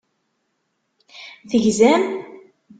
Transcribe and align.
Tegzam? 1.49 2.03